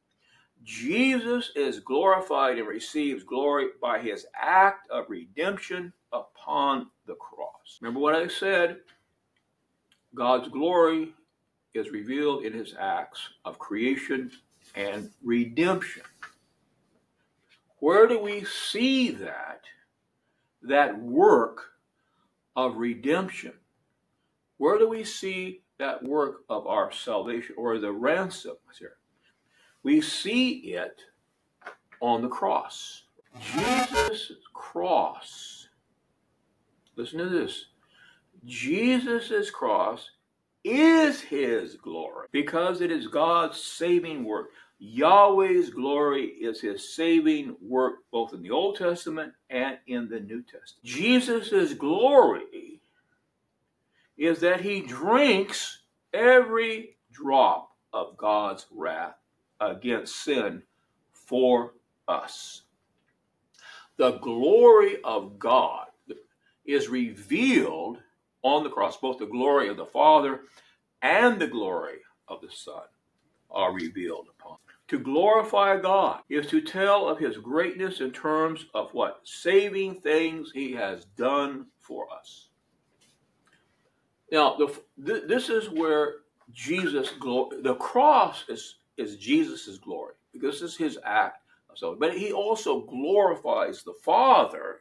Jesus 0.64 1.52
is 1.54 1.78
glorified 1.78 2.58
and 2.58 2.66
receives 2.66 3.22
glory 3.22 3.68
by 3.80 4.00
his 4.00 4.26
act 4.34 4.90
of 4.90 5.10
redemption 5.10 5.92
upon 6.12 6.88
the 7.06 7.14
cross. 7.16 7.78
Remember 7.80 8.00
what 8.00 8.14
I 8.14 8.28
said? 8.28 8.78
God's 10.14 10.48
glory 10.48 11.12
is 11.74 11.90
revealed 11.90 12.44
in 12.44 12.52
his 12.52 12.74
acts 12.78 13.20
of 13.44 13.58
creation 13.58 14.30
and 14.74 15.10
redemption. 15.22 16.02
Where 17.80 18.06
do 18.06 18.18
we 18.18 18.44
see 18.44 19.10
that? 19.10 19.62
That 20.62 20.98
work 20.98 21.72
of 22.56 22.76
redemption. 22.76 23.52
Where 24.56 24.78
do 24.78 24.88
we 24.88 25.04
see 25.04 25.62
that 25.78 26.02
work 26.02 26.44
of 26.48 26.66
our 26.66 26.92
salvation 26.92 27.56
or 27.58 27.78
the 27.78 27.92
ransom 27.92 28.56
here? 28.78 28.96
We 29.82 30.00
see 30.00 30.50
it 30.74 31.02
on 32.00 32.22
the 32.22 32.28
cross. 32.28 33.02
Jesus' 33.40 34.32
cross. 34.52 35.68
Listen 36.96 37.18
to 37.18 37.28
this. 37.28 37.66
Jesus' 38.44 39.50
cross 39.50 40.10
is 40.64 41.20
his 41.20 41.76
glory 41.76 42.26
because 42.32 42.80
it 42.80 42.90
is 42.90 43.06
God's 43.06 43.60
saving 43.60 44.24
work. 44.24 44.48
Yahweh's 44.78 45.70
glory 45.70 46.24
is 46.24 46.60
his 46.60 46.94
saving 46.94 47.56
work 47.60 47.98
both 48.10 48.32
in 48.34 48.42
the 48.42 48.50
Old 48.50 48.76
Testament 48.76 49.32
and 49.50 49.78
in 49.86 50.08
the 50.08 50.20
New 50.20 50.42
Testament. 50.42 50.82
Jesus' 50.82 51.74
glory 51.74 52.80
is 54.16 54.40
that 54.40 54.60
he 54.60 54.80
drinks 54.80 55.80
every 56.12 56.96
drop 57.12 57.72
of 57.92 58.16
God's 58.16 58.66
wrath 58.70 59.16
against 59.60 60.24
sin 60.24 60.62
for 61.12 61.74
us. 62.08 62.62
The 63.96 64.18
glory 64.18 64.96
of 65.04 65.38
God 65.38 65.86
is 66.64 66.88
revealed 66.88 67.98
on 68.44 68.62
the 68.62 68.70
cross. 68.70 68.96
Both 68.96 69.18
the 69.18 69.26
glory 69.26 69.68
of 69.68 69.76
the 69.76 69.86
Father 69.86 70.42
and 71.02 71.40
the 71.40 71.48
glory 71.48 71.98
of 72.28 72.40
the 72.40 72.50
Son 72.50 72.84
are 73.50 73.72
revealed 73.72 74.28
upon. 74.38 74.58
To 74.88 74.98
glorify 74.98 75.78
God 75.80 76.20
is 76.28 76.46
to 76.48 76.60
tell 76.60 77.08
of 77.08 77.18
his 77.18 77.38
greatness 77.38 78.00
in 78.00 78.12
terms 78.12 78.66
of 78.74 78.92
what? 78.92 79.20
Saving 79.24 80.00
things 80.02 80.52
he 80.52 80.72
has 80.72 81.06
done 81.16 81.66
for 81.80 82.06
us. 82.12 82.48
Now, 84.30 84.56
the, 84.56 85.24
this 85.26 85.48
is 85.48 85.70
where 85.70 86.16
Jesus, 86.52 87.10
the 87.20 87.76
cross 87.80 88.44
is, 88.48 88.76
is 88.96 89.16
Jesus' 89.16 89.78
glory. 89.78 90.14
Because 90.32 90.60
this 90.60 90.72
is 90.72 90.76
his 90.76 90.98
act. 91.04 91.38
So, 91.76 91.96
but 91.98 92.16
he 92.16 92.32
also 92.32 92.82
glorifies 92.82 93.82
the 93.82 93.94
Father 94.04 94.80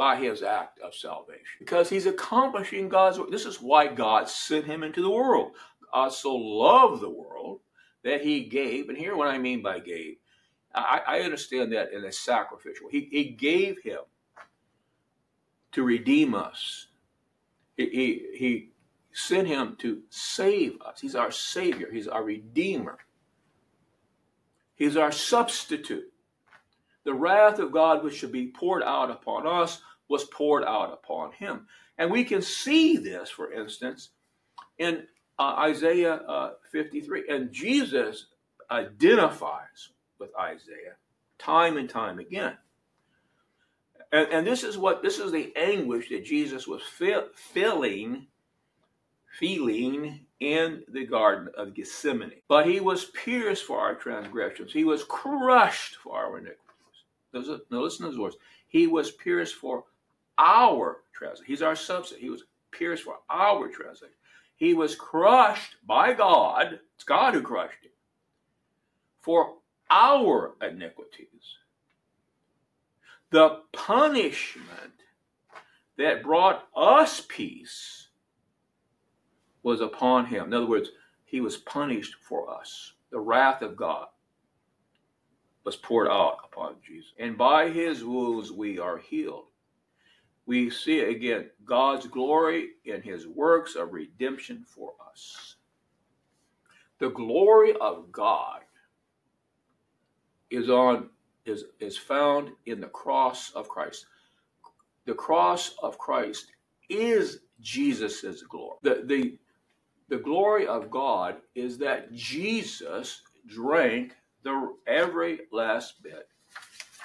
by 0.00 0.16
his 0.16 0.42
act 0.42 0.78
of 0.80 0.94
salvation 0.94 1.44
because 1.58 1.90
he's 1.90 2.06
accomplishing 2.06 2.88
God's 2.88 3.18
work. 3.18 3.30
This 3.30 3.44
is 3.44 3.60
why 3.60 3.86
God 3.86 4.30
sent 4.30 4.64
him 4.64 4.82
into 4.82 5.02
the 5.02 5.10
world. 5.10 5.52
God 5.92 6.10
so 6.14 6.34
loved 6.34 7.02
the 7.02 7.10
world 7.10 7.60
that 8.02 8.22
he 8.22 8.44
gave, 8.44 8.88
and 8.88 8.96
here 8.96 9.14
what 9.14 9.28
I 9.28 9.36
mean 9.36 9.60
by 9.60 9.78
gave, 9.78 10.16
I, 10.74 11.02
I 11.06 11.20
understand 11.20 11.74
that 11.74 11.92
in 11.92 12.02
a 12.06 12.12
sacrificial. 12.12 12.88
He, 12.90 13.10
he 13.12 13.24
gave 13.24 13.82
him 13.82 13.98
to 15.72 15.82
redeem 15.82 16.34
us. 16.34 16.86
He, 17.76 17.90
he, 17.90 18.38
he 18.38 18.68
sent 19.12 19.48
him 19.48 19.76
to 19.80 20.00
save 20.08 20.80
us. 20.80 20.98
He's 20.98 21.14
our 21.14 21.30
Savior. 21.30 21.90
He's 21.92 22.08
our 22.08 22.24
Redeemer. 22.24 22.96
He's 24.76 24.96
our 24.96 25.12
substitute. 25.12 26.10
The 27.10 27.16
wrath 27.16 27.58
of 27.58 27.72
God 27.72 28.04
which 28.04 28.14
should 28.14 28.30
be 28.30 28.52
poured 28.52 28.84
out 28.84 29.10
upon 29.10 29.44
us 29.44 29.82
was 30.08 30.22
poured 30.26 30.62
out 30.62 30.92
upon 30.92 31.32
him. 31.32 31.66
And 31.98 32.08
we 32.08 32.22
can 32.22 32.40
see 32.40 32.98
this, 32.98 33.28
for 33.28 33.52
instance, 33.52 34.10
in 34.78 35.08
uh, 35.36 35.56
Isaiah 35.58 36.14
uh, 36.14 36.52
53. 36.70 37.24
And 37.28 37.50
Jesus 37.50 38.26
identifies 38.70 39.88
with 40.20 40.30
Isaiah 40.38 40.94
time 41.36 41.78
and 41.78 41.90
time 41.90 42.20
again. 42.20 42.56
And, 44.12 44.28
and 44.28 44.46
this 44.46 44.62
is 44.62 44.78
what 44.78 45.02
this 45.02 45.18
is 45.18 45.32
the 45.32 45.52
anguish 45.56 46.10
that 46.10 46.24
Jesus 46.24 46.68
was 46.68 46.82
feeling, 47.34 48.28
feeling 49.36 50.26
in 50.38 50.84
the 50.86 51.06
Garden 51.06 51.48
of 51.58 51.74
Gethsemane. 51.74 52.40
But 52.46 52.66
he 52.66 52.78
was 52.78 53.06
pierced 53.06 53.64
for 53.64 53.80
our 53.80 53.96
transgressions. 53.96 54.72
He 54.72 54.84
was 54.84 55.02
crushed 55.02 55.96
for 55.96 56.16
our 56.16 56.38
iniquities. 56.38 56.69
Now 57.32 57.40
listen 57.40 58.06
to 58.06 58.10
those 58.10 58.18
words. 58.18 58.36
He 58.68 58.86
was 58.86 59.10
pierced 59.10 59.54
for 59.54 59.84
our 60.38 61.02
transgressions. 61.12 61.46
He's 61.46 61.62
our 61.62 61.76
substitute. 61.76 62.22
He 62.22 62.30
was 62.30 62.44
pierced 62.70 63.04
for 63.04 63.16
our 63.28 63.68
transgressions. 63.68 64.16
He 64.56 64.74
was 64.74 64.94
crushed 64.94 65.76
by 65.86 66.12
God. 66.12 66.80
It's 66.94 67.04
God 67.04 67.34
who 67.34 67.42
crushed 67.42 67.82
him 67.82 67.90
for 69.20 69.54
our 69.90 70.54
iniquities. 70.62 71.26
The 73.30 73.60
punishment 73.72 75.04
that 75.96 76.22
brought 76.22 76.66
us 76.76 77.22
peace 77.28 78.08
was 79.62 79.80
upon 79.80 80.26
him. 80.26 80.46
In 80.46 80.54
other 80.54 80.66
words, 80.66 80.90
he 81.24 81.40
was 81.40 81.56
punished 81.56 82.16
for 82.22 82.52
us. 82.52 82.94
The 83.10 83.20
wrath 83.20 83.62
of 83.62 83.76
God 83.76 84.06
was 85.64 85.76
poured 85.76 86.08
out 86.08 86.38
upon 86.44 86.76
Jesus. 86.86 87.12
And 87.18 87.36
by 87.36 87.68
his 87.68 88.04
wounds 88.04 88.50
we 88.52 88.78
are 88.78 88.98
healed. 88.98 89.46
We 90.46 90.70
see 90.70 91.00
again 91.00 91.50
God's 91.64 92.06
glory 92.06 92.70
in 92.84 93.02
his 93.02 93.26
works 93.26 93.76
of 93.76 93.92
redemption 93.92 94.64
for 94.66 94.94
us. 95.10 95.56
The 96.98 97.10
glory 97.10 97.74
of 97.80 98.10
God 98.10 98.60
is 100.50 100.68
on 100.68 101.10
is 101.44 101.64
is 101.78 101.96
found 101.96 102.50
in 102.66 102.80
the 102.80 102.88
cross 102.88 103.52
of 103.52 103.68
Christ. 103.68 104.06
The 105.06 105.14
cross 105.14 105.74
of 105.82 105.98
Christ 105.98 106.52
is 106.88 107.40
Jesus' 107.60 108.42
glory. 108.42 108.76
The, 108.82 109.02
the, 109.04 109.38
the 110.08 110.18
glory 110.18 110.66
of 110.66 110.90
God 110.90 111.36
is 111.54 111.78
that 111.78 112.12
Jesus 112.12 113.22
drank 113.46 114.14
the 114.42 114.74
every 114.86 115.40
last 115.52 116.02
bit 116.02 116.28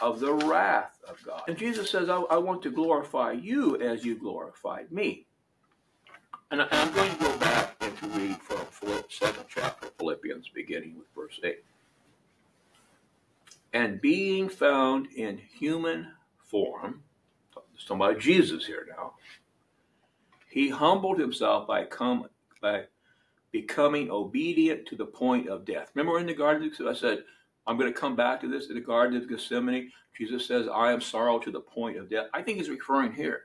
of 0.01 0.19
the 0.19 0.33
wrath 0.33 0.99
of 1.07 1.21
God. 1.23 1.43
And 1.47 1.57
Jesus 1.57 1.89
says, 1.89 2.09
I, 2.09 2.17
I 2.21 2.37
want 2.37 2.61
to 2.63 2.71
glorify 2.71 3.31
you 3.31 3.79
as 3.79 4.03
you 4.03 4.15
glorified 4.15 4.91
me. 4.91 5.25
And, 6.51 6.61
I, 6.61 6.67
am 6.71 6.93
going 6.93 7.11
to 7.11 7.17
go 7.17 7.37
back 7.37 7.75
and 7.81 7.97
to 7.97 8.07
read 8.07 8.37
from 8.37 8.59
the 8.81 9.03
second 9.09 9.45
chapter 9.49 9.87
of 9.87 9.93
Philippians, 9.95 10.49
beginning 10.49 10.97
with 10.97 11.07
verse 11.15 11.39
8 11.43 11.63
and 13.75 13.99
being 13.99 14.47
found 14.47 15.07
in 15.17 15.37
human 15.37 16.07
form, 16.37 17.03
talking 17.53 17.97
about 17.97 18.19
Jesus 18.19 18.65
here 18.65 18.87
now, 18.89 19.15
he 20.49 20.69
humbled 20.69 21.19
himself 21.19 21.67
by 21.67 21.83
come 21.83 22.29
by 22.61 22.85
becoming 23.55 24.11
obedient 24.11 24.85
to 24.85 24.97
the 24.97 25.05
point 25.05 25.47
of 25.47 25.63
death. 25.63 25.89
Remember 25.93 26.19
in 26.19 26.27
the 26.27 26.33
Garden 26.33 26.69
of 26.77 26.87
I 26.87 26.93
said, 26.93 27.23
I'm 27.65 27.77
going 27.77 27.91
to 27.91 27.97
come 27.97 28.13
back 28.13 28.41
to 28.41 28.49
this 28.49 28.67
in 28.67 28.75
the 28.75 28.81
Garden 28.81 29.15
of 29.15 29.29
Gethsemane. 29.29 29.93
Jesus 30.13 30.45
says, 30.45 30.67
I 30.67 30.91
am 30.91 30.99
sorrow 30.99 31.39
to 31.39 31.51
the 31.51 31.61
point 31.61 31.95
of 31.95 32.09
death. 32.09 32.25
I 32.33 32.41
think 32.41 32.57
he's 32.57 32.67
referring 32.67 33.13
here. 33.13 33.43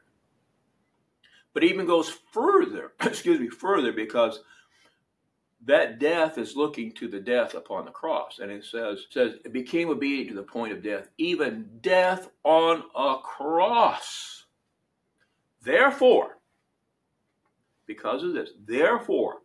But 1.55 1.63
even 1.63 1.87
goes 1.87 2.19
further, 2.33 2.91
excuse 3.01 3.39
me, 3.39 3.51
further 3.51 3.93
because 3.93 4.41
that 5.65 6.01
death 6.01 6.39
is 6.39 6.57
looking 6.57 6.91
to 6.95 7.07
the 7.07 7.21
death 7.21 7.55
upon 7.55 7.85
the 7.85 7.93
cross. 7.93 8.41
And 8.41 8.51
it 8.51 8.65
says, 8.65 9.07
says 9.11 9.35
it 9.45 9.53
became 9.53 9.91
obedient 9.91 10.31
to 10.31 10.35
the 10.35 10.43
point 10.43 10.73
of 10.73 10.83
death, 10.83 11.07
even 11.19 11.69
death 11.83 12.31
on 12.43 12.83
a 12.97 13.19
cross. 13.23 14.47
Therefore, 15.63 16.39
because 17.87 18.25
of 18.25 18.33
this, 18.33 18.51
therefore, 18.67 19.43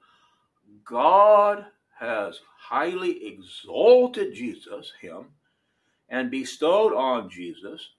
God 0.86 1.66
has 2.00 2.40
highly 2.60 3.28
exalted 3.28 4.34
Jesus, 4.34 4.94
him, 5.02 5.26
and 6.10 6.32
bestowed 6.32 6.94
on 6.94 7.30
Jesus 7.30 7.90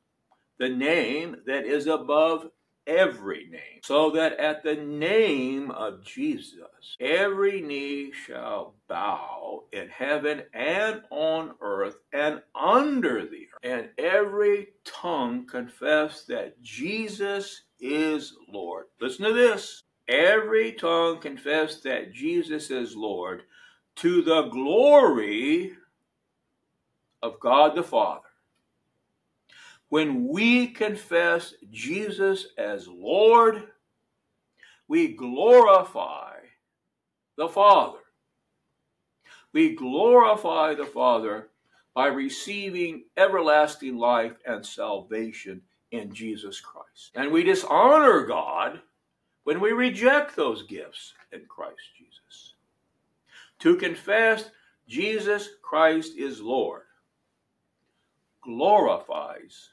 the 0.59 0.68
name 0.68 1.37
that 1.46 1.64
is 1.64 1.87
above 1.87 2.51
every 2.87 3.49
name, 3.51 3.81
so 3.83 4.11
that 4.11 4.38
at 4.38 4.62
the 4.62 4.77
name 4.77 5.70
of 5.72 6.05
Jesus 6.05 6.61
every 7.01 7.61
knee 7.61 8.12
shall 8.12 8.75
bow 8.88 9.64
in 9.72 9.88
heaven 9.88 10.42
and 10.55 11.03
on 11.11 11.55
earth 11.61 11.96
and 12.12 12.40
under 12.55 13.27
the 13.27 13.49
earth, 13.53 13.61
and 13.62 13.88
every 13.99 14.68
tongue 14.85 15.46
confess 15.46 16.25
that 16.25 16.62
Jesus 16.62 17.62
is 17.81 18.35
Lord. 18.49 18.87
Listen 19.01 19.27
to 19.27 19.33
this. 19.33 19.83
Every 20.08 20.72
tongue 20.72 21.18
confess 21.18 21.80
that 21.80 22.12
Jesus 22.12 22.70
is 22.70 22.94
Lord 22.94 23.42
to 23.96 24.22
the 24.22 24.42
glory 24.42 25.72
of 27.22 27.40
God 27.40 27.74
the 27.74 27.82
Father. 27.82 28.20
When 29.88 30.28
we 30.28 30.68
confess 30.68 31.54
Jesus 31.70 32.48
as 32.58 32.86
Lord, 32.88 33.64
we 34.88 35.08
glorify 35.08 36.34
the 37.36 37.48
Father. 37.48 37.98
We 39.52 39.74
glorify 39.74 40.74
the 40.74 40.86
Father 40.86 41.48
by 41.94 42.08
receiving 42.08 43.04
everlasting 43.16 43.96
life 43.96 44.36
and 44.46 44.64
salvation 44.64 45.62
in 45.92 46.12
Jesus 46.12 46.60
Christ. 46.60 47.12
And 47.14 47.32
we 47.32 47.42
dishonor 47.42 48.26
God 48.26 48.80
when 49.46 49.61
we 49.61 49.70
reject 49.70 50.35
those 50.35 50.64
gifts 50.64 51.14
in 51.30 51.40
Christ 51.46 51.78
Jesus. 51.96 52.54
To 53.61 53.76
confess 53.76 54.50
Jesus 54.88 55.50
Christ 55.62 56.14
is 56.18 56.40
Lord 56.40 56.82
glorifies 58.42 59.70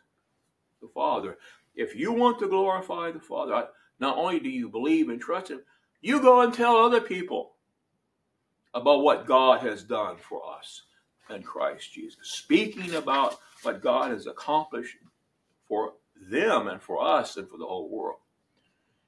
the 0.79 0.88
Father. 0.89 1.39
If 1.73 1.95
you 1.95 2.12
want 2.12 2.38
to 2.39 2.47
glorify 2.47 3.09
the 3.09 3.19
Father, 3.19 3.67
not 3.99 4.15
only 4.15 4.39
do 4.39 4.47
you 4.47 4.69
believe 4.69 5.09
and 5.09 5.19
trust 5.19 5.49
Him, 5.49 5.62
you 6.01 6.21
go 6.21 6.41
and 6.41 6.53
tell 6.53 6.77
other 6.77 7.01
people 7.01 7.53
about 8.75 9.01
what 9.01 9.25
God 9.25 9.62
has 9.62 9.81
done 9.83 10.17
for 10.17 10.43
us 10.55 10.83
in 11.31 11.41
Christ 11.41 11.91
Jesus. 11.91 12.19
Speaking 12.21 12.93
about 12.93 13.39
what 13.63 13.81
God 13.81 14.12
has 14.12 14.27
accomplished 14.27 14.97
for 15.67 15.93
them 16.29 16.67
and 16.67 16.79
for 16.79 17.03
us 17.03 17.38
and 17.38 17.49
for 17.49 17.57
the 17.57 17.65
whole 17.65 17.89
world 17.89 18.19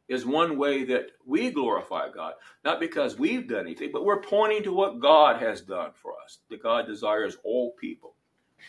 is 0.08 0.26
one 0.26 0.58
way 0.58 0.84
that 0.86 1.12
we 1.26 1.52
glorify 1.52 2.10
God. 2.10 2.34
Not 2.64 2.80
because 2.80 3.18
we've 3.18 3.48
done 3.48 3.62
anything, 3.62 3.90
but 3.92 4.06
we're 4.06 4.22
pointing 4.22 4.64
to 4.64 4.74
what 4.74 5.00
God 5.00 5.42
has 5.42 5.62
done 5.62 5.92
for 5.94 6.14
us. 6.24 6.40
That 6.50 6.62
God 6.62 6.86
desires 6.86 7.38
all 7.44 7.72
people 7.80 8.14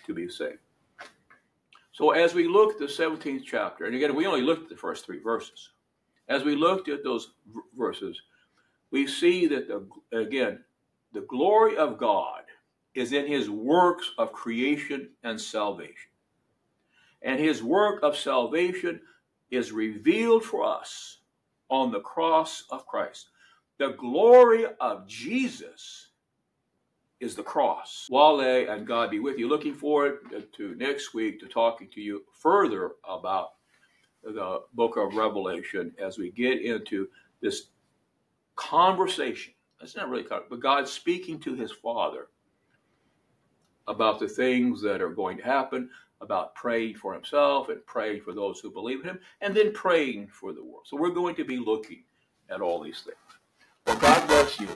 to 0.07 0.15
be 0.15 0.29
saved. 0.29 0.59
So 1.93 2.11
as 2.11 2.35
we 2.35 2.47
look 2.47 2.73
at 2.73 2.79
the 2.79 2.87
17th 2.87 3.45
chapter, 3.45 3.85
and 3.85 3.95
again, 3.95 4.15
we 4.15 4.27
only 4.27 4.43
looked 4.43 4.65
at 4.65 4.69
the 4.69 4.77
first 4.77 5.05
three 5.05 5.21
verses. 5.21 5.71
As 6.29 6.43
we 6.43 6.55
looked 6.55 6.89
at 6.89 7.05
those 7.05 7.33
v- 7.55 7.61
verses, 7.77 8.21
we 8.91 9.07
see 9.07 9.47
that, 9.47 9.69
the, 9.69 10.19
again, 10.19 10.61
the 11.13 11.23
glory 11.23 11.77
of 11.77 11.99
God 11.99 12.43
is 12.95 13.13
in 13.13 13.27
his 13.27 13.49
works 13.49 14.13
of 14.19 14.33
creation 14.33 15.11
and 15.23 15.41
salvation. 15.41 16.11
And 17.23 17.39
his 17.39 17.63
work 17.63 18.03
of 18.03 18.17
salvation 18.17 19.01
is 19.51 19.73
revealed 19.73 20.45
for 20.45 20.65
us 20.65 21.19
on 21.69 21.91
the 21.91 22.01
cross 22.01 22.65
of 22.71 22.87
Christ. 22.87 23.31
The 23.79 23.91
glory 23.99 24.67
of 24.81 25.07
Jesus 25.07 26.09
is 27.21 27.35
the 27.35 27.43
cross. 27.43 28.07
Vale 28.11 28.71
and 28.71 28.87
God 28.87 29.11
be 29.11 29.19
with 29.19 29.39
you. 29.39 29.49
Looking 29.49 29.75
forward 29.75 30.19
to 30.53 30.75
next 30.77 31.15
week 31.15 31.41
to 31.41 31.47
talking 31.47 31.89
to 31.95 32.01
you 32.01 32.25
further 32.33 32.93
about 33.09 33.51
the 34.23 34.63
book 34.75 34.97
of 34.97 35.15
Revelation 35.15 35.93
as 36.03 36.19
we 36.19 36.31
get 36.31 36.63
into 36.63 37.09
this 37.41 37.69
conversation. 38.57 39.53
It's 39.81 39.97
not 39.97 40.09
really, 40.09 40.25
but 40.29 40.61
God 40.61 40.89
speaking 40.89 41.39
to 41.41 41.55
his 41.55 41.71
Father 41.71 42.29
about 43.89 44.19
the 44.19 44.29
things 44.29 44.83
that 44.83 45.01
are 45.01 45.11
going 45.11 45.37
to 45.39 45.45
happen, 45.45 45.91
about 46.21 46.55
praying 46.55 46.97
for 46.97 47.13
himself 47.13 47.69
and 47.69 47.85
praying 47.87 48.23
for 48.23 48.33
those 48.33 48.61
who 48.61 48.71
believe 48.71 49.01
in 49.01 49.11
him, 49.11 49.21
and 49.41 49.55
then 49.55 49.73
praying 49.73 50.29
for 50.29 50.53
the 50.53 50.63
world. 50.63 50.85
So 50.87 50.97
we're 50.97 51.11
going 51.11 51.35
to 51.37 51.45
be 51.45 51.59
looking 51.59 52.03
at 52.51 52.61
all 52.61 52.83
these 52.83 53.03
things. 53.03 53.17
Well, 53.87 53.99
God 53.99 54.27
bless 54.27 54.59
you. 54.59 54.69